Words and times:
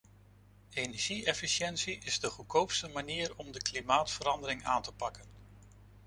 Energie-efficiëntie 0.73 1.99
is 2.03 2.19
de 2.19 2.29
goedkoopste 2.29 2.87
manier 2.87 3.37
om 3.37 3.51
de 3.51 3.61
klimaatverandering 3.61 4.63
aan 4.63 4.81
te 4.81 4.91
pakken. 4.93 5.25